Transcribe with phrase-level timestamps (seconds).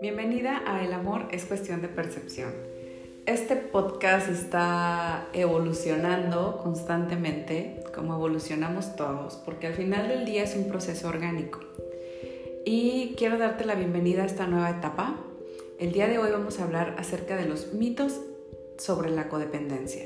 [0.00, 2.52] Bienvenida a El amor es cuestión de percepción.
[3.26, 10.68] Este podcast está evolucionando constantemente, como evolucionamos todos, porque al final del día es un
[10.68, 11.58] proceso orgánico.
[12.64, 15.16] Y quiero darte la bienvenida a esta nueva etapa.
[15.80, 18.20] El día de hoy vamos a hablar acerca de los mitos
[18.78, 20.04] sobre la codependencia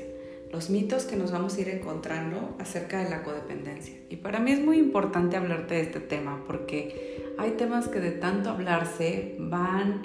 [0.51, 3.95] los mitos que nos vamos a ir encontrando acerca de la codependencia.
[4.09, 8.11] Y para mí es muy importante hablarte de este tema porque hay temas que de
[8.11, 10.01] tanto hablarse van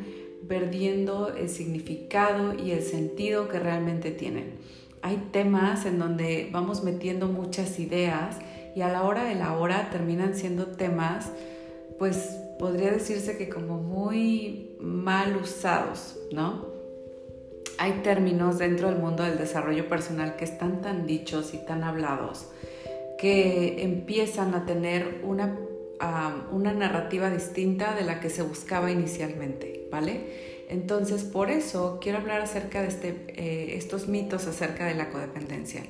[0.46, 4.56] perdiendo el significado y el sentido que realmente tienen.
[5.00, 8.38] Hay temas en donde vamos metiendo muchas ideas
[8.74, 11.30] y a la hora de la hora terminan siendo temas,
[11.98, 16.73] pues podría decirse que como muy mal usados, ¿no?
[17.78, 22.48] Hay términos dentro del mundo del desarrollo personal que están tan dichos y tan hablados
[23.18, 25.56] que empiezan a tener una,
[26.52, 30.64] una narrativa distinta de la que se buscaba inicialmente, ¿vale?
[30.68, 35.82] Entonces, por eso quiero hablar acerca de este, eh, estos mitos acerca de la codependencia.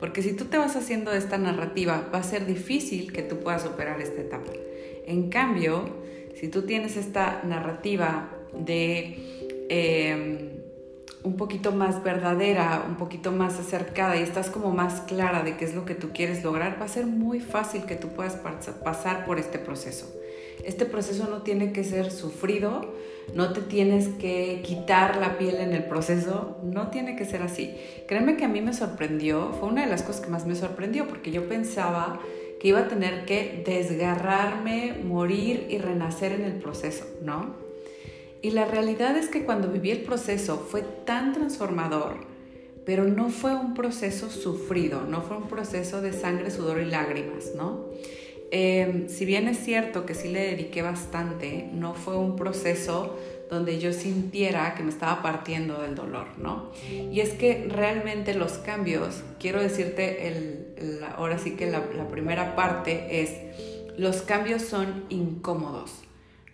[0.00, 3.62] Porque si tú te vas haciendo esta narrativa, va a ser difícil que tú puedas
[3.62, 4.52] superar esta etapa.
[5.06, 5.96] En cambio,
[6.34, 9.66] si tú tienes esta narrativa de...
[9.68, 10.61] Eh,
[11.24, 15.64] un poquito más verdadera, un poquito más acercada y estás como más clara de qué
[15.64, 19.24] es lo que tú quieres lograr, va a ser muy fácil que tú puedas pasar
[19.24, 20.12] por este proceso.
[20.64, 22.94] Este proceso no tiene que ser sufrido,
[23.34, 27.74] no te tienes que quitar la piel en el proceso, no tiene que ser así.
[28.06, 31.08] Créeme que a mí me sorprendió, fue una de las cosas que más me sorprendió,
[31.08, 32.20] porque yo pensaba
[32.60, 37.71] que iba a tener que desgarrarme, morir y renacer en el proceso, ¿no?
[38.42, 42.16] Y la realidad es que cuando viví el proceso fue tan transformador,
[42.84, 47.52] pero no fue un proceso sufrido, no fue un proceso de sangre, sudor y lágrimas,
[47.56, 47.86] ¿no?
[48.50, 53.16] Em, si bien es cierto que sí le dediqué bastante, no fue un proceso
[53.48, 56.70] donde yo sintiera que me estaba partiendo del dolor, ¿no?
[56.90, 62.56] Y es que realmente los cambios, quiero decirte, el, ahora sí que la, la primera
[62.56, 63.30] parte es,
[63.96, 65.92] los cambios son incómodos,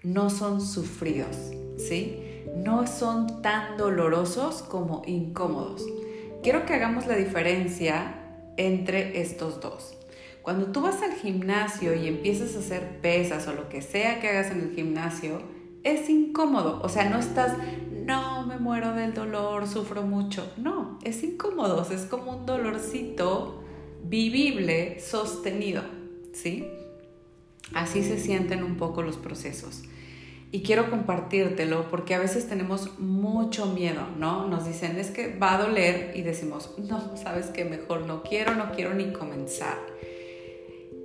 [0.03, 1.36] no son sufridos.
[1.78, 2.44] ¿sí?
[2.56, 5.86] No son tan dolorosos como incómodos.
[6.42, 8.14] Quiero que hagamos la diferencia
[8.56, 9.94] entre estos dos.
[10.42, 14.28] Cuando tú vas al gimnasio y empiezas a hacer pesas o lo que sea que
[14.28, 15.42] hagas en el gimnasio,
[15.84, 16.81] es incómodo.
[16.82, 17.56] O sea, no estás,
[18.04, 20.50] no, me muero del dolor, sufro mucho.
[20.56, 21.87] No, es incómodo.
[21.91, 23.62] Es como un dolorcito
[24.04, 25.82] vivible, sostenido.
[26.32, 26.66] ¿Sí?
[27.75, 29.83] Así se sienten un poco los procesos
[30.51, 34.49] y quiero compartírtelo porque a veces tenemos mucho miedo, ¿no?
[34.49, 38.55] Nos dicen, es que va a doler y decimos, no, sabes que mejor no quiero,
[38.55, 39.77] no quiero ni comenzar.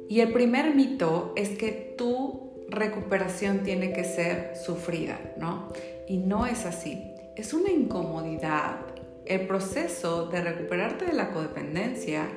[0.08, 5.70] Y el primer mito es que tu recuperación tiene que ser sufrida, ¿no?
[6.08, 7.04] Y no es así,
[7.36, 8.78] es una incomodidad.
[9.26, 12.30] El proceso de recuperarte de la codependencia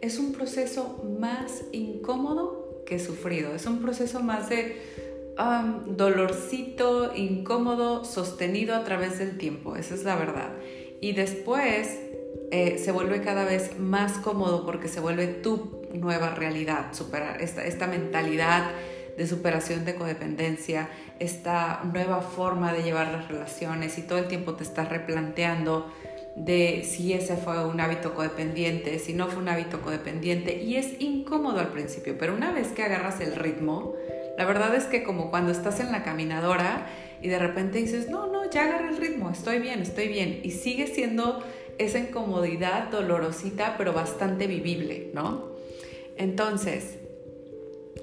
[0.00, 4.80] es un proceso más incómodo que sufrido, es un proceso más de
[5.86, 10.50] dolorcito incómodo sostenido a través del tiempo, esa es la verdad.
[11.00, 11.98] Y después
[12.50, 17.64] eh, se vuelve cada vez más cómodo porque se vuelve tu nueva realidad, superar esta,
[17.64, 18.70] esta mentalidad
[19.16, 20.88] de superación de codependencia,
[21.18, 25.92] esta nueva forma de llevar las relaciones y todo el tiempo te estás replanteando
[26.36, 31.00] de si ese fue un hábito codependiente, si no fue un hábito codependiente y es
[31.00, 33.94] incómodo al principio, pero una vez que agarras el ritmo,
[34.38, 36.86] la verdad es que como cuando estás en la caminadora
[37.20, 40.40] y de repente dices, no, no, ya agarré el ritmo, estoy bien, estoy bien.
[40.42, 41.44] Y sigue siendo
[41.78, 45.52] esa incomodidad dolorosita, pero bastante vivible, ¿no?
[46.16, 46.98] Entonces,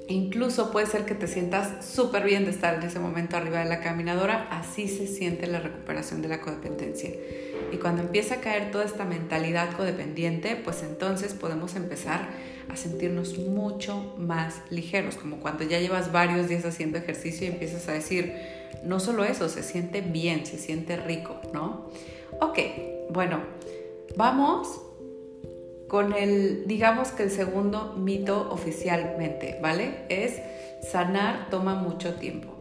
[0.08, 3.70] incluso puede ser que te sientas súper bien de estar en ese momento arriba de
[3.70, 7.12] la caminadora, así se siente la recuperación de la codependencia.
[7.72, 12.30] Y cuando empieza a caer toda esta mentalidad codependiente, pues entonces podemos empezar
[12.70, 17.88] a sentirnos mucho más ligeros, como cuando ya llevas varios días haciendo ejercicio y empiezas
[17.90, 18.34] a decir,
[18.84, 21.90] no solo eso, se siente bien, se siente rico, ¿no?
[22.40, 22.60] Ok,
[23.10, 23.42] bueno,
[24.16, 24.82] vamos
[25.88, 30.06] con el, digamos que el segundo mito oficialmente, ¿vale?
[30.10, 30.40] Es
[30.92, 32.58] sanar toma mucho tiempo.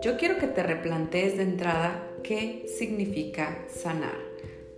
[0.00, 4.27] Yo quiero que te replantees de entrada qué significa sanar.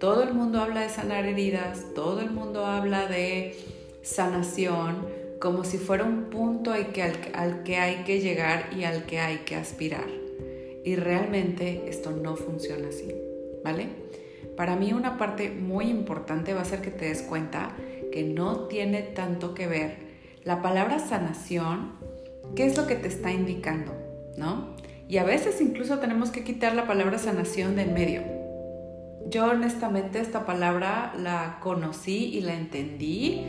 [0.01, 3.55] Todo el mundo habla de sanar heridas, todo el mundo habla de
[4.01, 5.07] sanación
[5.39, 7.03] como si fuera un punto al que,
[7.77, 10.07] hay que llegar y al que hay que aspirar.
[10.87, 13.15] Y realmente esto no funciona así,
[13.63, 13.89] ¿vale?
[14.57, 17.77] Para mí una parte muy importante va a ser que te des cuenta
[18.11, 19.99] que no tiene tanto que ver.
[20.45, 21.93] La palabra sanación
[22.57, 23.93] ¿qué es lo que te está indicando?
[24.39, 24.77] ¿No?
[25.09, 28.40] Y a veces incluso tenemos que quitar la palabra sanación del medio.
[29.31, 33.47] Yo honestamente esta palabra la conocí y la entendí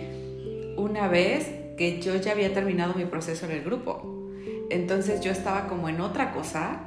[0.77, 4.29] una vez que yo ya había terminado mi proceso en el grupo.
[4.69, 6.81] Entonces yo estaba como en otra cosa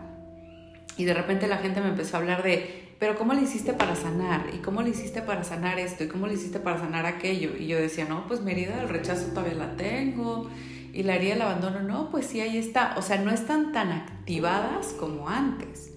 [0.97, 3.97] y de repente la gente me empezó a hablar de, pero ¿cómo le hiciste para
[3.97, 4.47] sanar?
[4.55, 6.05] ¿Y cómo le hiciste para sanar esto?
[6.05, 7.51] ¿Y cómo le hiciste para sanar aquello?
[7.59, 10.49] Y yo decía, no, pues mi herida del rechazo todavía la tengo
[10.93, 12.95] y la herida del abandono, no, pues sí, ahí está.
[12.97, 15.91] O sea, no están tan activadas como antes.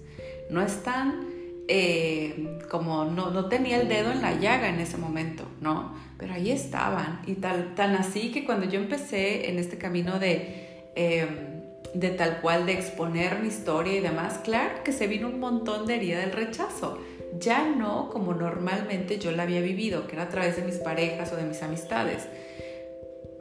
[0.50, 1.37] No están
[1.68, 5.94] eh, como, no, no tenía el dedo en la llaga en ese momento, ¿no?
[6.18, 7.20] Pero ahí estaban.
[7.26, 10.90] Y tal, tan así que cuando yo empecé en este camino de...
[10.96, 11.48] Em,
[11.94, 15.86] de tal cual de exponer mi historia y demás, claro que se vino un montón
[15.86, 16.98] de herida del rechazo.
[17.38, 21.32] Ya no como normalmente yo la había vivido, que era a través de mis parejas
[21.32, 22.28] o de mis amistades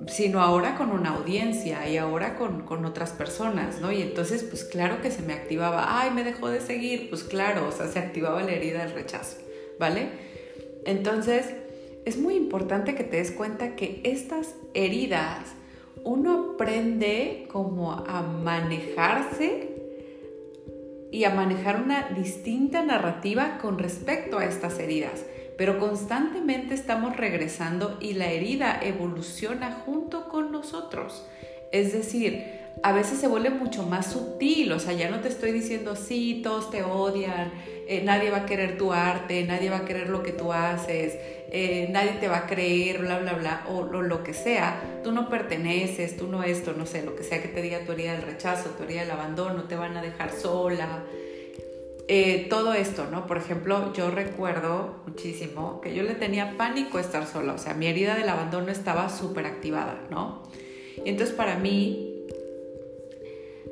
[0.06, 3.92] sino ahora con una audiencia y ahora con, con, otras personas, ¿no?
[3.92, 7.68] Y entonces, pues claro que se me activaba, ay, me dejó de seguir, pues claro,
[7.68, 9.38] o sea, se activaba la herida del rechazo,
[9.80, 10.10] ¿vale?
[10.86, 11.48] Entonces,
[12.06, 15.56] es muy importante que te des cuenta que estas heridas,
[16.04, 19.76] uno aprende como a manejarse
[21.12, 25.26] y a manejar una distinta narrativa con respecto a estas heridas
[25.58, 31.26] pero constantemente estamos regresando y la herida evoluciona junto con nosotros.
[31.72, 35.52] Es decir, a veces se vuelve mucho más sutil, o sea, ya no te estoy
[35.52, 37.52] diciendo, sí, todos te odian,
[37.88, 41.18] eh, nadie va a querer tu arte, nadie va a querer lo que tú haces,
[41.52, 45.12] eh, nadie te va a creer, bla, bla, bla, o, o, lo que sea, tú
[45.12, 48.14] no perteneces, tú no esto, no sé, lo que sea que te diga tu herida
[48.14, 51.04] del rechazo, tu herida del abandono, te van a dejar sola,
[52.10, 53.28] eh, todo esto, ¿no?
[53.28, 57.88] Por ejemplo, yo recuerdo muchísimo que yo le tenía pánico estar sola, o sea, mi
[57.88, 60.44] herida del abandono estaba súper activada, ¿no?
[61.04, 62.26] Y entonces para mí,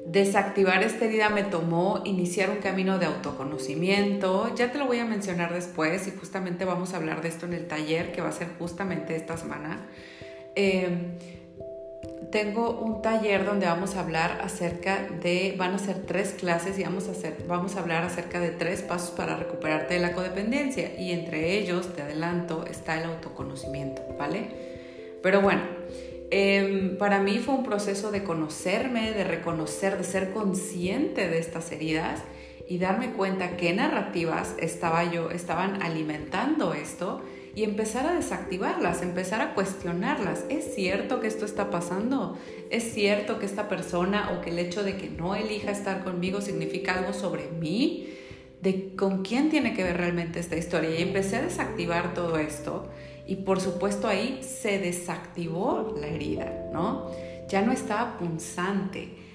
[0.06, 5.06] desactivar esta herida me tomó iniciar un camino de autoconocimiento, ya te lo voy a
[5.06, 8.34] mencionar después y justamente vamos a hablar de esto en el taller que va a
[8.34, 9.88] ser justamente esta semana.
[10.56, 11.18] Eh,
[12.32, 16.84] tengo un taller donde vamos a hablar acerca de, van a ser tres clases y
[16.84, 21.00] vamos a, hacer, vamos a hablar acerca de tres pasos para recuperarte de la codependencia
[21.00, 24.48] y entre ellos, te adelanto, está el autoconocimiento, ¿vale?
[25.22, 25.62] Pero bueno,
[26.30, 31.72] em, para mí fue un proceso de conocerme, de reconocer, de ser consciente de estas
[31.72, 32.22] heridas
[32.68, 37.22] y darme cuenta qué narrativas estaba yo, estaban alimentando esto
[37.56, 40.44] y empezar a desactivarlas, empezar a cuestionarlas.
[40.50, 42.38] ¿Es cierto que esto está pasando?
[42.70, 46.42] ¿Es cierto que esta persona o que el hecho de que no elija estar conmigo
[46.42, 48.10] significa algo sobre mí?
[48.62, 51.00] ¿De con quién tiene que ver realmente esta historia?
[51.00, 52.90] Y empecé a desactivar todo esto
[53.26, 57.10] y por supuesto ahí se desactivó la herida, ¿no?
[57.48, 59.26] Ya no estaba punzante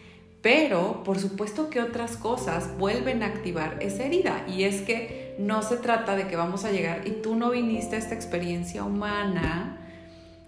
[0.43, 4.47] pero, por supuesto que otras cosas vuelven a activar esa herida.
[4.49, 7.97] Y es que no se trata de que vamos a llegar y tú no viniste
[7.97, 9.79] a esta experiencia humana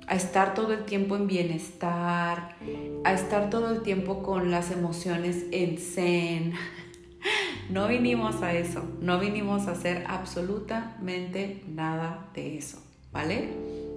[0.06, 2.56] a estar todo el tiempo en bienestar,
[3.04, 6.54] a estar todo el tiempo con las emociones en zen.
[7.70, 13.91] No vinimos a eso, no vinimos a hacer absolutamente nada de eso, ¿vale?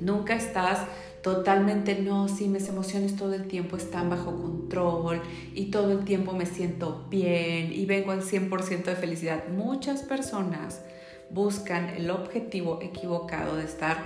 [0.00, 0.86] Nunca estás
[1.22, 5.22] totalmente no, si mis emociones todo el tiempo están bajo control
[5.54, 9.48] y todo el tiempo me siento bien y vengo al 100% de felicidad.
[9.48, 10.82] Muchas personas
[11.30, 14.04] buscan el objetivo equivocado de estar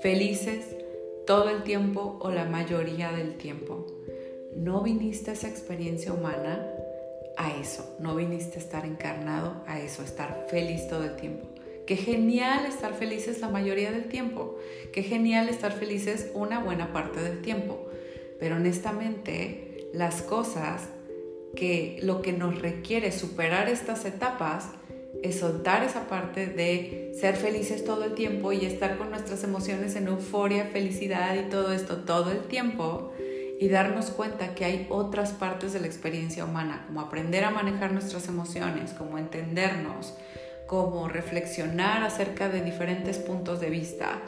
[0.00, 0.76] felices
[1.26, 3.86] todo el tiempo o la mayoría del tiempo.
[4.56, 6.66] No viniste a esa experiencia humana
[7.36, 11.46] a eso, no viniste a estar encarnado a eso, a estar feliz todo el tiempo.
[11.86, 14.58] Qué genial estar felices la mayoría del tiempo.
[14.92, 17.86] Qué genial estar felices una buena parte del tiempo.
[18.40, 20.88] Pero honestamente, las cosas
[21.54, 24.70] que lo que nos requiere superar estas etapas
[25.22, 29.96] es soltar esa parte de ser felices todo el tiempo y estar con nuestras emociones
[29.96, 33.12] en euforia, felicidad y todo esto todo el tiempo
[33.58, 37.92] y darnos cuenta que hay otras partes de la experiencia humana, como aprender a manejar
[37.92, 40.14] nuestras emociones, como entendernos,
[40.66, 44.22] como reflexionar acerca de diferentes puntos de vista.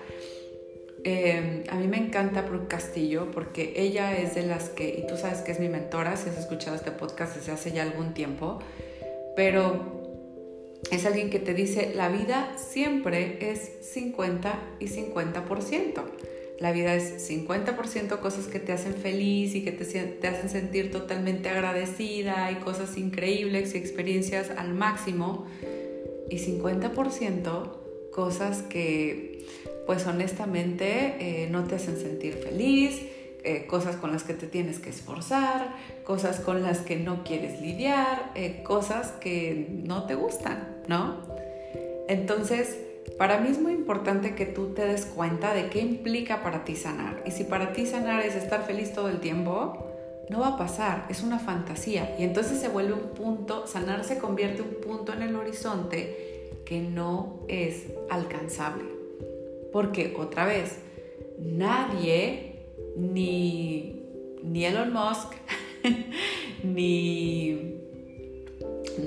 [1.05, 5.17] Eh, a mí me encanta Brooke Castillo porque ella es de las que, y tú
[5.17, 8.59] sabes que es mi mentora, si has escuchado este podcast desde hace ya algún tiempo,
[9.37, 9.99] pero
[10.91, 16.03] es alguien que te dice, la vida siempre es 50 y 50%.
[16.61, 20.91] La vida es 50% cosas que te hacen feliz y que te, te, hacen sentir
[20.91, 25.47] totalmente agradecida y cosas increíbles y experiencias al máximo
[26.31, 29.47] y 50% cosas que
[29.87, 33.01] pues honestamente eh, no te hacen sentir feliz,
[33.45, 37.61] eh, cosas con las que te tienes que esforzar, cosas con las que no quieres
[37.63, 41.23] lidiar, eh, cosas que no te gustan, ¿no?
[42.09, 42.77] Entonces,
[43.17, 46.77] para mí es muy importante que tú te des cuenta de qué implica para ti
[46.77, 47.23] sanar.
[47.25, 49.87] Y si para ti sanar es estar feliz todo el tiempo,
[50.31, 52.17] no va a pasar, es una fantasía.
[52.19, 56.81] Y entonces se vuelve un punto, sanar se convierte un punto en el horizonte que
[56.81, 58.85] no es alcanzable.
[59.73, 60.79] Porque otra vez,
[61.39, 62.57] nadie,
[62.97, 64.03] ni,
[64.43, 65.35] ni Elon Musk,
[66.63, 67.77] ni,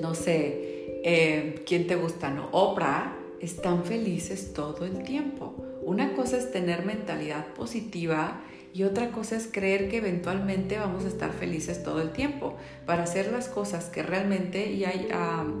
[0.00, 2.30] no sé, eh, ¿quién te gusta?
[2.30, 5.54] No, Oprah, están felices todo el tiempo.
[5.82, 8.40] Una cosa es tener mentalidad positiva
[8.74, 13.02] y otra cosa es creer que eventualmente vamos a estar felices todo el tiempo para
[13.02, 15.08] hacer las cosas que realmente, y hay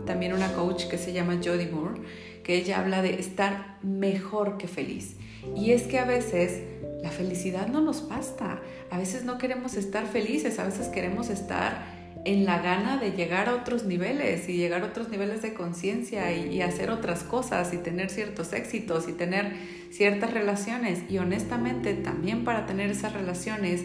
[0.06, 2.00] también una coach que se llama Jodie Moore,
[2.42, 5.16] que ella habla de estar mejor que feliz.
[5.54, 6.62] Y es que a veces
[7.02, 11.91] la felicidad no nos basta, a veces no queremos estar felices, a veces queremos estar
[12.24, 16.32] en la gana de llegar a otros niveles y llegar a otros niveles de conciencia
[16.32, 19.52] y, hacer otras cosas y tener ciertos éxitos y tener
[19.90, 21.00] ciertas relaciones.
[21.10, 23.82] Y honestamente también para tener esas relaciones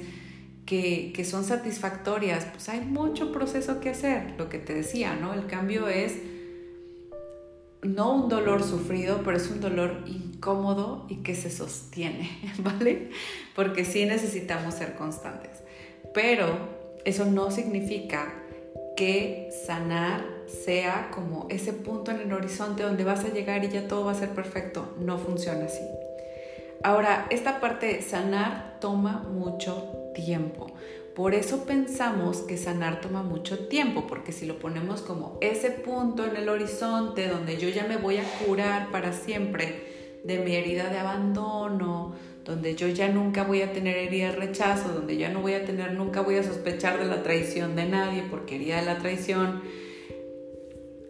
[0.65, 4.35] que, que son satisfactorias, pues hay mucho proceso que hacer.
[4.37, 5.33] Lo que te decía, ¿no?
[5.33, 6.13] El cambio es
[7.81, 12.29] no un dolor sufrido, pero es un dolor incómodo y que se sostiene,
[12.59, 13.09] ¿vale?
[13.55, 15.63] Porque sí necesitamos ser constantes.
[16.13, 18.33] Pero eso no significa
[18.95, 23.87] que sanar sea como ese punto en el horizonte donde vas a llegar y ya
[23.87, 24.95] todo va a ser perfecto.
[24.99, 25.83] No funciona así.
[26.83, 30.67] Ahora, esta parte de sanar toma mucho tiempo.
[31.15, 36.25] Por eso pensamos que sanar toma mucho tiempo, porque si lo ponemos como ese punto
[36.25, 40.89] en el horizonte donde yo ya me voy a curar para siempre de mi herida
[40.89, 42.13] de abandono,
[42.47, 45.65] donde yo ya nunca voy a tener herida de rechazo, donde ya no voy a
[45.65, 49.61] tener, nunca voy a sospechar de la traición de nadie porque herida de la traición.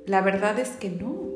[0.08, 1.28] La verdad es que no.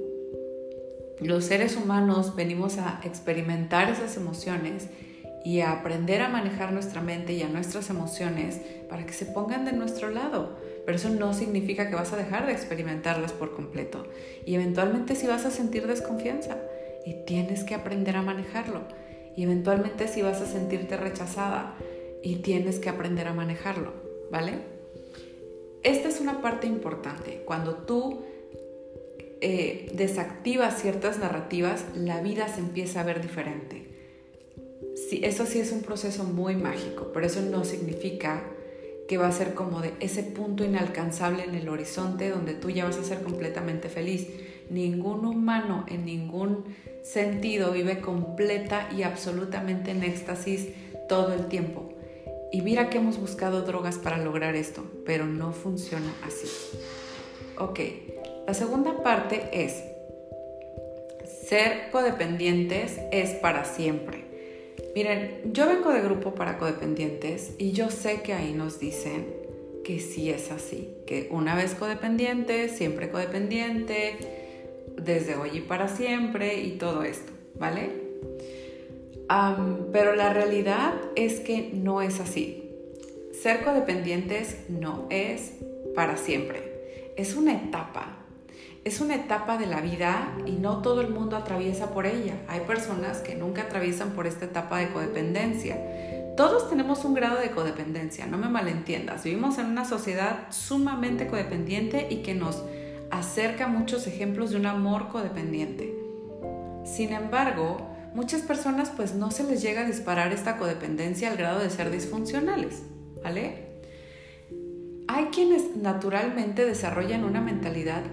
[1.20, 4.88] Los seres humanos venimos a experimentar esas emociones
[5.46, 9.66] y a aprender a manejar nuestra mente y a nuestras emociones para que se pongan
[9.66, 10.58] de nuestro lado.
[10.84, 14.08] Pero eso no significa que vas a dejar de experimentarlas por completo.
[14.48, 16.58] Y eventualmente sí vas a sentir desconfianza
[17.06, 18.82] y tienes que aprender a manejarlo
[19.36, 21.76] y eventualmente si vas a sentirte rechazada
[22.24, 23.94] y tienes que aprender a manejarlo,
[24.32, 24.54] ¿vale?
[25.84, 27.42] Esta es una parte importante.
[27.46, 28.22] Cuando tú
[29.42, 33.88] eh, desactivas ciertas narrativas, la vida se empieza a ver diferente.
[35.10, 38.44] Sí, eso sí es un proceso muy mágico, pero eso no significa
[39.08, 42.86] que va a ser como de ese punto inalcanzable en el horizonte donde tú ya
[42.86, 44.28] vas a ser completamente feliz.
[44.72, 46.64] Ningún humano en ningún
[47.04, 50.70] sentido vive completa y absolutamente en éxtasis
[51.10, 51.90] todo el tiempo.
[52.54, 56.48] Y mira que hemos buscado drogas para lograr esto, pero no funciona así.
[57.58, 57.80] Ok,
[58.48, 59.84] la segunda parte es,
[61.50, 64.24] ser codependientes es para siempre.
[64.96, 69.28] Miren, yo vengo de grupo para codependientes y yo sé que ahí nos dicen
[69.84, 74.41] que sí es así, que una vez codependiente, siempre codependiente,
[75.04, 78.12] desde hoy y para siempre y todo esto, ¿vale?
[79.94, 82.70] pero la realidad es que no es así.
[83.42, 85.54] Ser codependientes no es
[85.96, 87.14] para siempre.
[87.16, 88.18] Es una etapa.
[88.84, 92.34] Es una etapa de la vida y no todo el mundo atraviesa por ella.
[92.50, 95.78] Hay personas que nunca atraviesan por esta etapa de codependencia.
[96.36, 99.24] Todos tenemos un grado de codependencia, no me malentiendas.
[99.24, 102.64] Vivimos en una sociedad sumamente codependiente y que nos
[103.12, 105.94] acerca muchos ejemplos de un amor codependiente.
[106.86, 111.60] Sin embargo, muchas personas pues no se les llega a disparar esta codependencia al grado
[111.60, 112.84] de ser disfuncionales,
[113.24, 113.72] ¿vale?
[115.08, 118.04] Hay quienes naturalmente desarrollan una mentalidad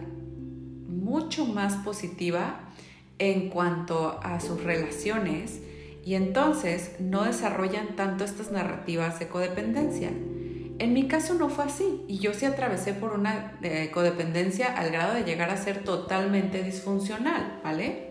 [0.89, 2.61] mucho más positiva
[3.19, 5.61] en cuanto a sus relaciones
[6.05, 10.11] y entonces no desarrollan tanto estas narrativas de codependencia.
[10.79, 14.91] En mi caso no fue así y yo sí atravesé por una eh, codependencia al
[14.91, 18.09] grado de llegar a ser totalmente disfuncional, ¿vale?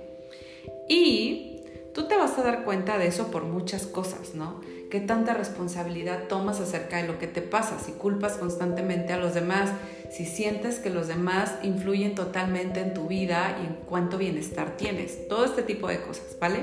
[0.90, 1.62] Y
[1.94, 4.60] tú te vas a dar cuenta de eso por muchas cosas, ¿no?
[4.92, 7.80] ¿Qué tanta responsabilidad tomas acerca de lo que te pasa?
[7.80, 9.72] Si culpas constantemente a los demás,
[10.12, 15.28] si sientes que los demás influyen totalmente en tu vida y en cuánto bienestar tienes,
[15.28, 16.60] todo este tipo de cosas, ¿vale?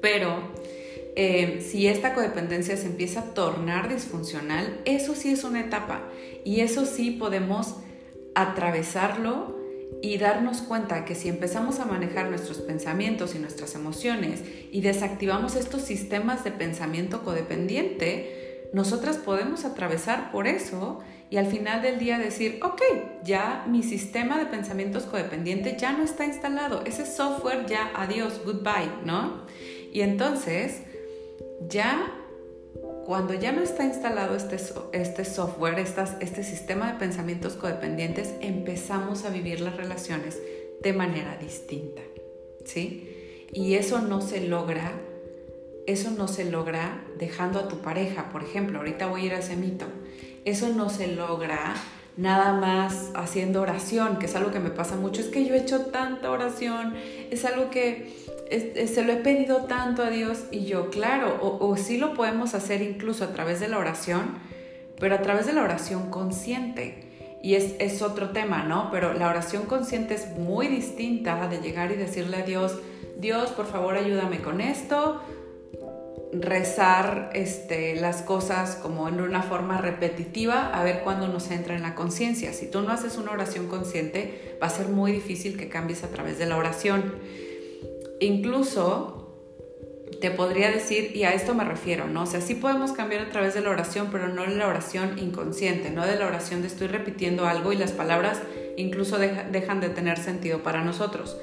[0.00, 0.50] Pero
[1.14, 6.08] eh, si esta codependencia se empieza a tornar disfuncional, eso sí es una etapa
[6.44, 7.76] y eso sí podemos
[8.34, 9.60] atravesarlo
[10.00, 15.54] y darnos cuenta que si empezamos a manejar nuestros pensamientos y nuestras emociones y desactivamos
[15.54, 21.00] estos sistemas de pensamiento codependiente, nosotras podemos atravesar por eso
[21.30, 22.82] y al final del día decir, ok,
[23.22, 28.90] ya mi sistema de pensamientos codependiente ya no está instalado, ese software ya, adiós, goodbye,
[29.04, 29.46] ¿no?
[29.92, 30.82] Y entonces,
[31.68, 32.12] ya
[33.04, 34.56] cuando ya no está instalado este,
[34.92, 40.40] este software, este sistema de pensamientos codependientes, empezamos a vivir las relaciones
[40.82, 42.00] de manera distinta,
[42.64, 43.46] ¿sí?
[43.52, 44.92] Y eso no se logra,
[45.86, 49.38] eso no se logra dejando a tu pareja, por ejemplo, ahorita voy a ir a
[49.40, 49.86] ese mito,
[50.44, 51.74] eso no se logra
[52.16, 55.58] nada más haciendo oración, que es algo que me pasa mucho, es que yo he
[55.58, 56.94] hecho tanta oración,
[57.30, 58.14] es algo que
[58.86, 62.82] se lo he pedido tanto a Dios y yo, claro, o, sí lo podemos hacer
[62.82, 64.38] incluso a través de la oración,
[64.98, 67.08] pero a través de la oración consciente.
[67.42, 68.90] Y es, es otro tema, ¿no?
[68.92, 72.78] Pero la oración consciente es muy distinta de llegar y decirle a Dios,
[73.18, 75.20] Dios, por favor, ayúdame con esto,
[76.32, 81.82] rezar este, las cosas como en una forma repetitiva a ver cuándo nos entra en
[81.82, 82.52] la conciencia.
[82.54, 86.08] Si tú no haces una oración consciente, va a ser muy difícil que cambies a
[86.08, 87.14] través de la oración.
[88.20, 89.18] Incluso
[90.20, 92.22] te podría decir, y a esto me refiero, ¿no?
[92.22, 95.18] O sea, sí podemos cambiar a través de la oración, pero no de la oración
[95.18, 98.40] inconsciente, no de la oración de estoy repitiendo algo y las palabras
[98.76, 101.36] incluso dejan de tener sentido para nosotros.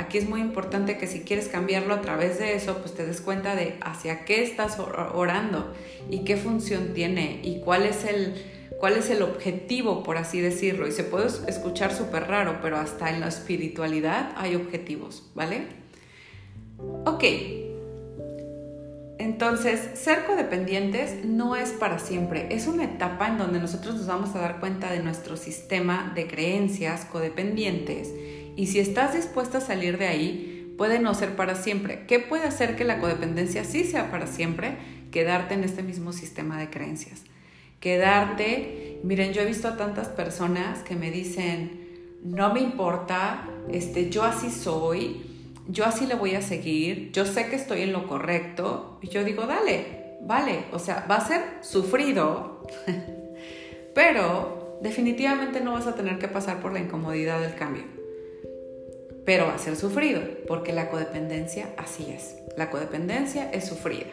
[0.00, 3.20] Aquí es muy importante que si quieres cambiarlo a través de eso, pues te des
[3.20, 5.74] cuenta de hacia qué estás orando
[6.08, 8.34] y qué función tiene y cuál es el,
[8.78, 10.88] cuál es el objetivo, por así decirlo.
[10.88, 15.66] Y se puede escuchar súper raro, pero hasta en la espiritualidad hay objetivos, ¿vale?
[17.04, 17.24] Ok.
[19.18, 24.34] Entonces, ser codependientes no es para siempre, es una etapa en donde nosotros nos vamos
[24.34, 28.08] a dar cuenta de nuestro sistema de creencias codependientes
[28.56, 32.06] y si estás dispuesta a salir de ahí, puede no ser para siempre.
[32.06, 34.78] ¿Qué puede hacer que la codependencia sí sea para siempre?
[35.10, 37.22] Quedarte en este mismo sistema de creencias.
[37.80, 44.08] Quedarte, miren, yo he visto a tantas personas que me dicen, no me importa, este,
[44.08, 45.22] yo así soy,
[45.68, 49.22] yo así le voy a seguir, yo sé que estoy en lo correcto, y yo
[49.22, 52.66] digo, dale, vale, o sea, va a ser sufrido,
[53.94, 57.99] pero definitivamente no vas a tener que pasar por la incomodidad del cambio
[59.30, 62.34] pero va a ser sufrido, porque la codependencia así es.
[62.56, 64.08] La codependencia es sufrida.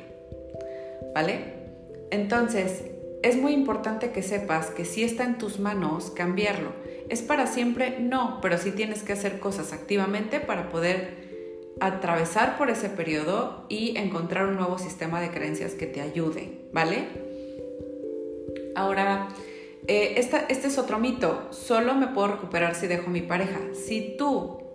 [1.15, 1.39] ¿Vale?
[2.11, 2.83] Entonces,
[3.23, 6.69] es muy importante que sepas que si está en tus manos cambiarlo.
[7.09, 7.99] ¿Es para siempre?
[7.99, 13.97] No, pero sí tienes que hacer cosas activamente para poder atravesar por ese periodo y
[13.97, 17.07] encontrar un nuevo sistema de creencias que te ayude, ¿vale?
[18.75, 19.29] Ahora,
[19.87, 21.47] eh, este es otro mito.
[21.49, 23.57] Solo me puedo recuperar si dejo mi pareja.
[23.73, 24.66] Si tú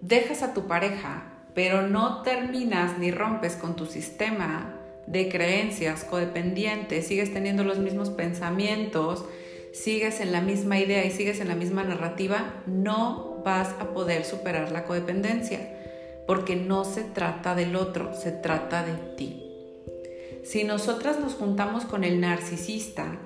[0.00, 7.06] dejas a tu pareja, pero no terminas ni rompes con tu sistema de creencias codependientes,
[7.06, 9.24] sigues teniendo los mismos pensamientos,
[9.72, 14.24] sigues en la misma idea y sigues en la misma narrativa, no vas a poder
[14.24, 15.76] superar la codependencia,
[16.26, 19.42] porque no se trata del otro, se trata de ti.
[20.44, 23.18] Si nosotras nos juntamos con el narcisista,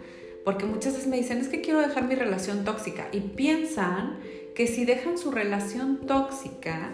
[0.45, 4.19] porque muchas veces me dicen, es que quiero dejar mi relación tóxica, y piensan
[4.55, 6.93] que si dejan su relación tóxica,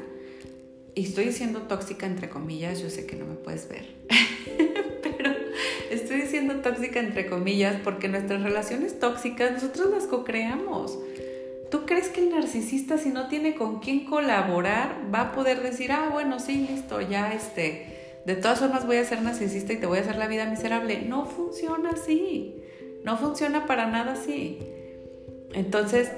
[0.94, 3.86] y estoy diciendo tóxica entre comillas, yo sé que no me puedes ver,
[5.02, 5.30] pero
[5.90, 10.98] estoy diciendo tóxica entre comillas porque nuestras relaciones tóxicas nosotros las co-creamos.
[11.70, 15.92] ¿Tú crees que el narcisista si no tiene con quién colaborar va a poder decir,
[15.92, 19.86] ah, bueno, sí, listo, ya este, de todas formas voy a ser narcisista y te
[19.86, 21.02] voy a hacer la vida miserable?
[21.02, 22.56] No funciona así,
[23.04, 24.58] no funciona para nada así.
[25.54, 26.10] Entonces,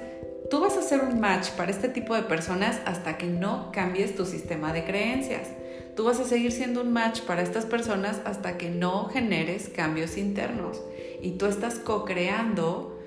[0.53, 4.15] Tú vas a hacer un match para este tipo de personas hasta que no cambies
[4.15, 5.47] tu sistema de creencias.
[5.95, 10.15] Tú vas a seguir siendo un match para estas personas hasta que no generes cambios
[10.15, 10.79] internos.
[11.23, 13.01] Y tú estás co-creando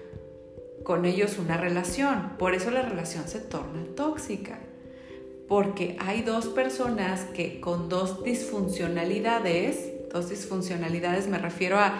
[0.82, 2.32] con ellos una relación.
[2.36, 4.58] Por eso la relación se torna tóxica.
[5.46, 11.94] Porque hay dos personas que con dos disfuncionalidades, dos disfuncionalidades me refiero a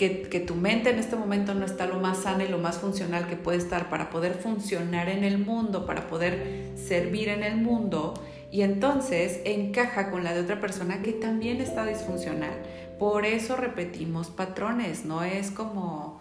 [0.00, 3.26] que, tu mente en este momento no está lo más sana y lo más funcional
[3.28, 8.14] que puede estar para poder funcionar en el mundo, para poder servir en el mundo,
[8.50, 12.62] y entonces encaja con la de otra persona que también está disfuncional.
[12.98, 16.18] Por eso repetimos patrones, no es como,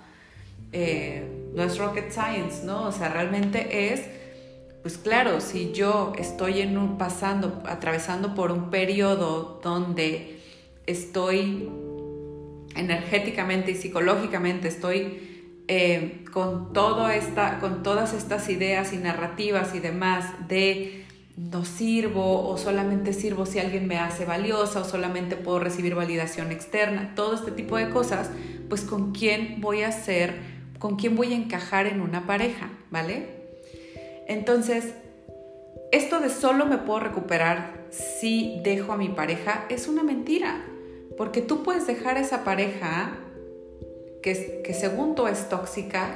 [0.73, 1.23] eh,
[1.55, 2.83] no es rocket science, ¿no?
[2.83, 4.01] O sea, realmente es,
[4.81, 10.41] pues claro, si yo estoy pasando, atravesando por un periodo donde
[10.85, 11.69] estoy
[12.75, 15.29] energéticamente y psicológicamente estoy
[15.67, 21.05] eh, con, todo esta, con todas estas ideas y narrativas y demás de
[21.37, 26.51] no sirvo o solamente sirvo si alguien me hace valiosa o solamente puedo recibir validación
[26.51, 28.29] externa, todo este tipo de cosas,
[28.67, 30.35] pues con quién voy a ser,
[30.79, 33.27] con quién voy a encajar en una pareja, ¿vale?
[34.27, 34.93] Entonces,
[35.91, 40.61] esto de solo me puedo recuperar si dejo a mi pareja es una mentira,
[41.19, 43.17] porque tú puedes dejar esa pareja
[44.23, 46.15] que, que según tú es tóxica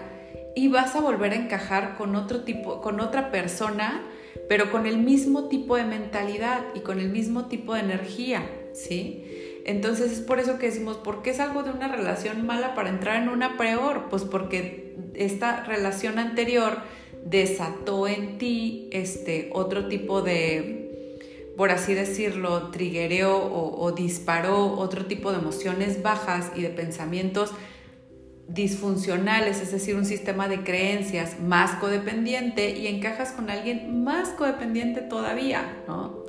[0.56, 4.02] y vas a volver a encajar con otro tipo, con otra persona,
[4.48, 9.26] pero con el mismo tipo de mentalidad y con el mismo tipo de energía, ¿sí?
[9.66, 13.22] Entonces es por eso que decimos, ¿por qué algo de una relación mala para entrar
[13.22, 14.06] en una peor?
[14.10, 16.78] Pues porque esta relación anterior
[17.26, 20.83] desató en ti este otro tipo de,
[21.58, 27.52] por así decirlo, triguereó o, disparó otro tipo de emociones bajas y de pensamientos
[28.48, 35.02] disfuncionales, es decir, un sistema de creencias más codependiente y encajas con alguien más codependiente
[35.02, 36.24] todavía, ¿no?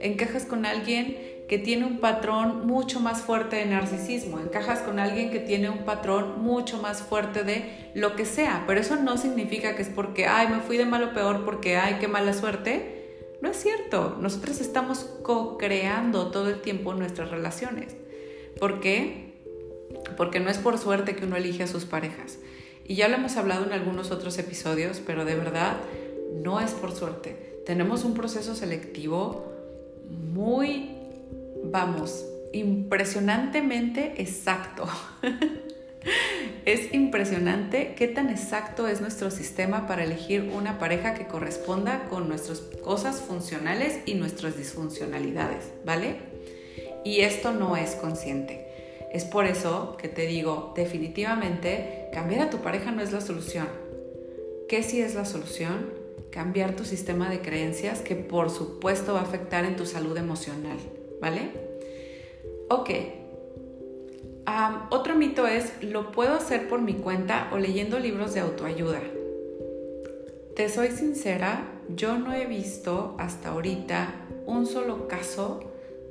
[0.00, 1.16] Encajas con alguien
[1.48, 5.84] que tiene un patrón mucho más fuerte de narcisismo, encajas con alguien que tiene un
[5.84, 10.26] patrón mucho más fuerte de lo que sea, pero eso no significa que es porque,
[10.26, 12.97] ay, me fui de malo peor porque, ay, qué mala suerte.
[13.40, 17.94] No es cierto, nosotros estamos co-creando todo el tiempo nuestras relaciones.
[18.58, 19.34] ¿Por qué?
[20.16, 22.38] Porque no es por suerte que uno elige a sus parejas.
[22.84, 25.76] Y ya lo hemos hablado en algunos otros episodios, pero de verdad
[26.42, 27.62] no es por suerte.
[27.64, 29.52] Tenemos un proceso selectivo
[30.32, 30.96] muy
[31.64, 34.86] vamos, impresionantemente exacto.
[36.64, 42.28] es impresionante qué tan exacto es nuestro sistema para elegir una pareja que corresponda con
[42.28, 46.16] nuestras cosas funcionales y nuestras disfuncionalidades, ¿vale?
[47.04, 48.66] Y esto no es consciente.
[49.12, 53.68] Es por eso que te digo, definitivamente, cambiar a tu pareja no es la solución.
[54.68, 55.94] ¿Qué sí es la solución?
[56.30, 60.76] Cambiar tu sistema de creencias que por supuesto va a afectar en tu salud emocional.
[61.20, 61.50] ¿vale?
[62.68, 62.90] Ok.
[64.90, 69.00] Otro mito es, lo puedo hacer por mi cuenta o leyendo libros de autoayuda.
[70.56, 74.14] Te soy sincera, yo no he visto hasta ahorita
[74.46, 75.60] un solo caso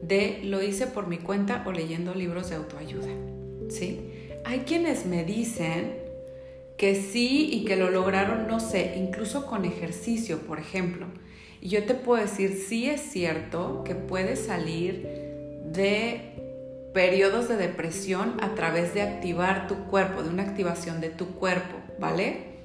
[0.01, 3.09] de lo hice por mi cuenta o leyendo libros de autoayuda.
[3.69, 4.29] ¿Sí?
[4.45, 5.97] Hay quienes me dicen
[6.77, 11.07] que sí y que lo lograron, no sé, incluso con ejercicio, por ejemplo.
[11.59, 15.07] Y yo te puedo decir, sí es cierto que puedes salir
[15.65, 16.46] de
[16.97, 21.77] periodos de depresión a través de activar tu cuerpo, de una activación de tu cuerpo,
[21.99, 22.57] ¿vale?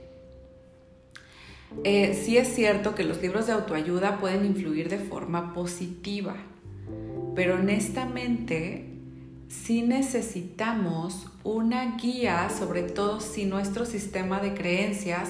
[1.85, 6.37] Eh, sí es cierto que los libros de autoayuda pueden influir de forma positiva,
[7.35, 8.87] pero honestamente
[9.49, 15.29] sí necesitamos una guía, sobre todo si nuestro sistema de creencias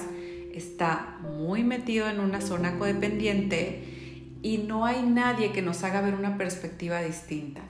[0.53, 6.15] está muy metido en una zona codependiente y no hay nadie que nos haga ver
[6.15, 7.63] una perspectiva distinta.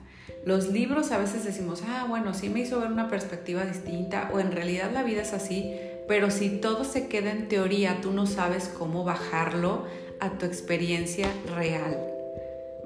[0.44, 4.40] Los libros a veces decimos, ah, bueno, sí me hizo ver una perspectiva distinta o
[4.40, 5.74] en realidad la vida es así,
[6.06, 9.84] pero si todo se queda en teoría, tú no sabes cómo bajarlo
[10.20, 11.98] a tu experiencia real,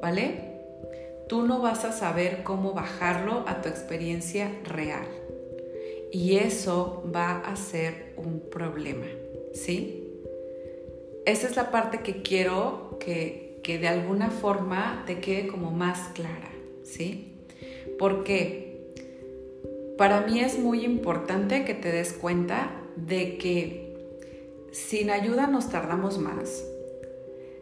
[0.00, 0.48] ¿vale?
[1.28, 5.06] Tú no vas a saber cómo bajarlo a tu experiencia real.
[6.10, 9.06] Y eso va a ser un problema.
[9.52, 10.04] ¿sí?
[11.26, 16.08] Esa es la parte que quiero que, que de alguna forma te quede como más
[16.14, 16.50] clara,
[16.82, 17.37] ¿sí?
[17.98, 18.92] Porque
[19.96, 23.88] para mí es muy importante que te des cuenta de que
[24.72, 26.64] sin ayuda nos tardamos más,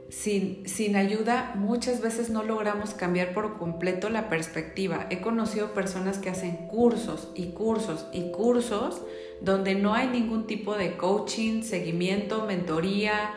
[0.08, 5.06] sin, ayuda muchas veces no logramos cambiar por completo la perspectiva.
[5.10, 9.02] He conocido personas que hacen cursos y cursos y cursos
[9.40, 13.32] donde no hay ningún tipo de coaching, seguimiento, mentoría,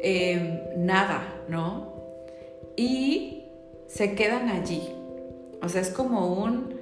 [0.00, 1.92] em, nada, ¿no?
[2.76, 3.44] Y
[3.86, 4.93] se quedan allí.
[5.64, 6.78] O sea, es como un...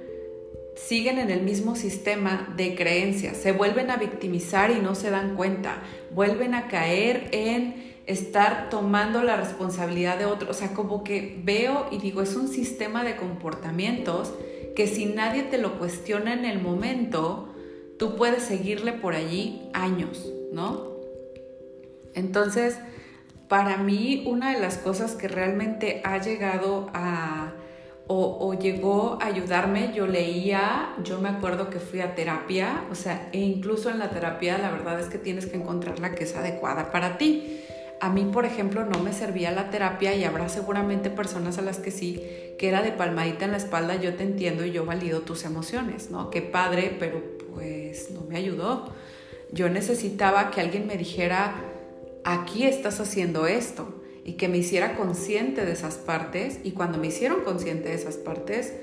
[0.75, 5.35] siguen en el mismo sistema de creencias, se vuelven a victimizar y no se dan
[5.35, 10.51] cuenta, vuelven a caer en estar tomando la responsabilidad de otro.
[10.51, 14.33] O sea, como que veo y digo, es un sistema de comportamientos
[14.75, 17.53] que si nadie te lo cuestiona en el momento,
[17.97, 20.91] tú puedes seguirle por allí años, ¿no?
[22.15, 22.77] Entonces,
[23.47, 27.52] para mí, una de las cosas que realmente ha llegado a...
[28.07, 33.29] O, llegó a ayudarme, yo leía, yo me acuerdo que fui a terapia, o sea,
[33.31, 36.35] e incluso en la terapia la verdad es que tienes que encontrar la que es
[36.35, 37.61] adecuada para ti.
[38.01, 41.79] A mí, por ejemplo, no me servía la terapia y habrá seguramente personas a las
[41.79, 42.21] que sí,
[42.59, 46.11] que era de palmadita en la espalda, yo te entiendo y yo valido tus emociones,
[46.11, 46.29] ¿no?
[46.29, 47.23] Qué padre, pero
[47.55, 48.93] pues no me ayudó.
[49.51, 51.55] yo necesitaba que alguien me dijera,
[52.25, 57.07] aquí estás haciendo esto y que me hiciera consciente de esas partes y cuando me
[57.07, 58.73] hicieron consciente de esas partes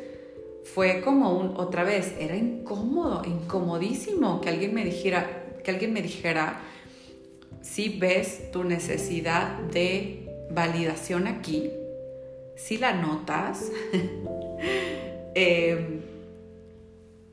[0.64, 6.03] fue como un otra vez era incómodo incomodísimo que alguien me dijera que alguien me
[6.03, 6.61] dijera
[7.62, 11.70] si ves tu necesidad de validación aquí
[12.57, 13.72] si la notas
[15.35, 16.00] em,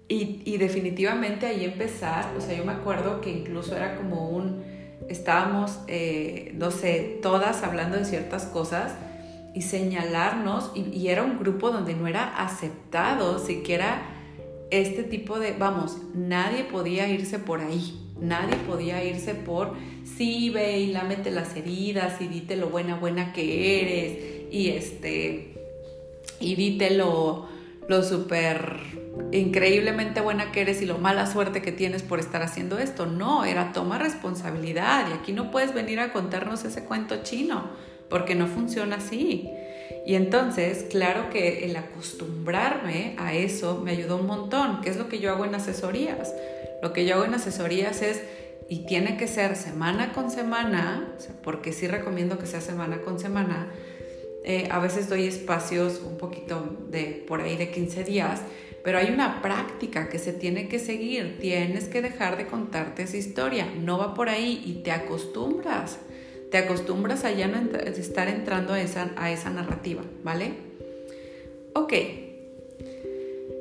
[0.08, 4.57] y, y definitivamente ahí empezar o sea yo me acuerdo que incluso era como un
[5.10, 8.93] estábamos, eh, no sé, todas hablando de ciertas cosas
[9.54, 14.02] y señalarnos, y, era un grupo donde no era aceptado siquiera
[14.70, 19.74] este tipo de, vamos, nadie podía irse por ahí, nadie podía irse por,
[20.17, 25.56] sí, ve y lámete las heridas y dite lo buena, buena que eres, y este,
[26.39, 26.91] y dite
[27.88, 28.78] lo, súper
[29.32, 33.06] increíblemente buena que eres y lo mala suerte que tienes por estar haciendo esto.
[33.06, 37.69] No, era toma responsabilidad y aquí no puedes venir a contarnos ese cuento chino
[38.10, 39.50] porque no funciona así.
[40.06, 45.10] Y entonces, claro que el acostumbrarme a eso me ayudó un montón, que es lo
[45.10, 46.34] que yo hago en asesorías.
[46.82, 48.21] Lo que yo hago en asesorías es,
[48.69, 53.67] y tiene que ser semana con semana, porque sí recomiendo que sea semana con semana,
[54.50, 58.40] eh, a veces doy espacios un poquito de por ahí de 15 días,
[58.82, 61.38] pero hay una práctica que se tiene que seguir.
[61.42, 63.68] Tienes que dejar de contarte esa historia.
[63.78, 66.00] No va por ahí y te acostumbras.
[66.50, 70.54] Te acostumbras a ya no estar entrando a esa, a esa narrativa, ¿vale?
[71.74, 71.94] Ok.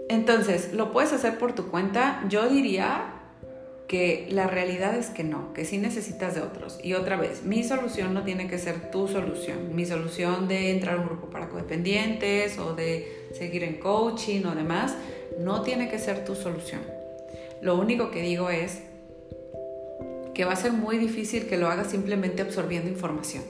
[0.08, 2.22] Entonces, ¿lo puedes hacer por tu cuenta?
[2.28, 3.15] Yo diría
[3.88, 6.78] que la realidad es que no, que sí necesitas de otros.
[6.82, 9.74] Y otra vez, mi solución no tiene que ser tu solución.
[9.76, 14.54] Mi solución de entrar a un grupo para codependientes o de seguir en coaching o
[14.54, 14.94] demás,
[15.38, 16.80] no tiene que ser tu solución.
[17.60, 18.80] Lo único que digo es
[20.34, 23.44] que va a ser muy difícil que lo hagas simplemente absorbiendo información.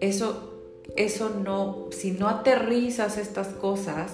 [0.00, 0.62] Eso,
[0.96, 4.12] eso no, si no aterrizas estas cosas,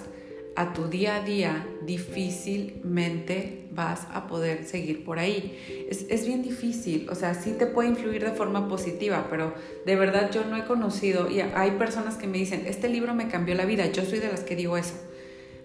[0.58, 5.86] a tu día a día, difícilmente vas a poder seguir por ahí.
[5.88, 9.54] Es, bien difícil, o sea, sí te puede influir de forma positiva, pero
[9.86, 13.28] de verdad yo no he conocido, y hay personas que me dicen, este libro me
[13.28, 14.94] cambió la vida, yo soy de las que digo eso.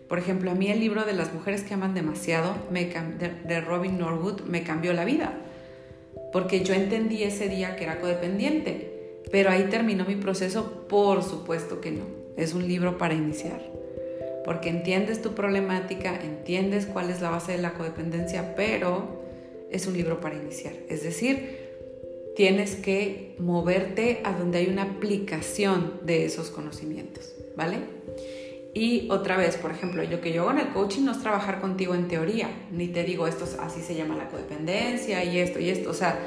[0.07, 4.41] Por ejemplo, a mí el libro de las mujeres que aman demasiado de Robin Norwood
[4.41, 5.33] me cambió la vida,
[6.31, 11.81] porque yo entendí ese día que era codependiente, pero ahí terminó mi proceso, por supuesto
[11.81, 12.03] que no,
[12.37, 13.73] es un libro para iniciar
[14.45, 19.23] porque entiendes tu problemática, entiendes cuál es la base de la codependencia, pero
[19.71, 20.73] es un libro para iniciar.
[20.89, 21.63] Es decir,
[22.35, 27.77] tienes que moverte a donde hay una aplicación de esos conocimientos, ¿vale?
[28.73, 31.61] Y otra vez, por ejemplo, yo que yo hago en el coaching no es trabajar
[31.61, 35.69] contigo en teoría, ni te digo esto así se llama la codependencia y esto y
[35.69, 36.19] esto, o sea,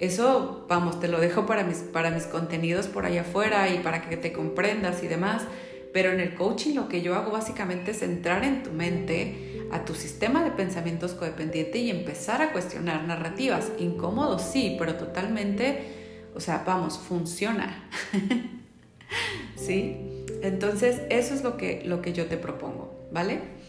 [0.00, 4.02] eso, vamos, te lo dejo para mis, para mis contenidos por allá afuera y para
[4.08, 5.44] que te comprendas y demás,
[5.92, 9.84] pero en el coaching lo que yo hago básicamente es entrar en tu mente, a
[9.84, 13.70] tu sistema de pensamientos codependiente y empezar a cuestionar narrativas.
[13.78, 17.88] Incómodo, sí, pero totalmente, o sea, vamos, funciona.
[19.56, 19.96] ¿Sí?
[20.42, 23.62] Entonces, eso es lo que, lo que yo te propongo, ¿vale?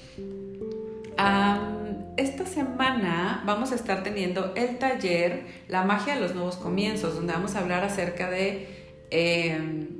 [2.17, 7.33] esta semana vamos a estar teniendo el taller La magia de los nuevos comienzos, donde
[7.33, 8.67] vamos a hablar acerca de...
[9.09, 9.92] Em,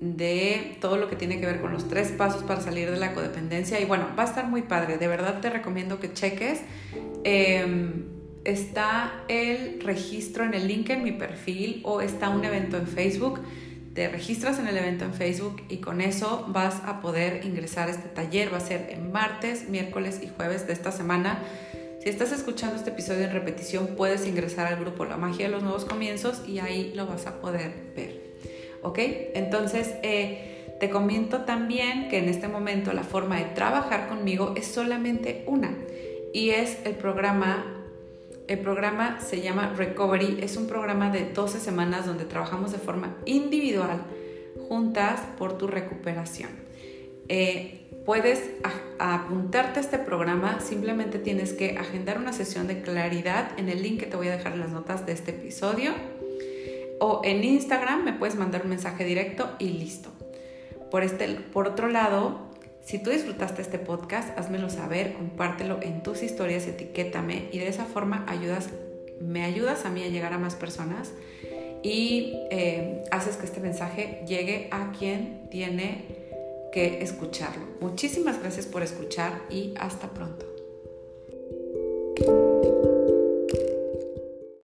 [0.00, 3.12] de todo lo que tiene que ver con los tres pasos para salir de la
[3.12, 3.78] codependencia.
[3.80, 4.96] Y bueno, va a estar muy padre.
[4.96, 6.62] De verdad te recomiendo que cheques.
[7.22, 8.04] Em,
[8.44, 13.40] está el registro en el link en mi perfil o está un evento en Facebook.
[13.94, 17.90] Te registras en el evento en Facebook y con eso vas a poder ingresar a
[17.90, 18.52] este taller.
[18.52, 21.42] Va a ser en martes, miércoles y jueves de esta semana.
[22.02, 25.62] Si estás escuchando este episodio en repetición, puedes ingresar al grupo La Magia de los
[25.62, 28.29] Nuevos Comienzos y ahí lo vas a poder ver.
[28.82, 28.98] ¿Ok?
[29.34, 34.66] Entonces, eh, te comento también que en este momento la forma de trabajar conmigo es
[34.66, 35.76] solamente una
[36.32, 37.76] y es el programa
[38.50, 43.16] el programa se llama Recovery, es un programa de 12 semanas donde trabajamos de forma
[43.24, 44.02] individual
[44.68, 46.50] juntas por tu recuperación.
[47.28, 48.50] Eh, puedes
[48.98, 54.00] apuntarte a este programa, simplemente tienes que agendar una sesión de claridad en el link
[54.00, 55.92] que te voy a dejar en las notas de este episodio
[57.00, 60.10] o en Instagram me puedes mandar un mensaje directo y listo.
[60.90, 62.50] Por, este, por otro lado,
[62.84, 67.84] si tú disfrutaste este podcast, házmelo saber, compártelo en tus historias, etiquétame y de esa
[67.84, 68.26] forma
[69.20, 71.12] me ayudas a mí a llegar a más personas
[71.82, 76.04] y eh, haces que este mensaje llegue a quien tiene
[76.72, 77.66] que escucharlo.
[77.80, 80.46] Muchísimas gracias por escuchar y hasta pronto.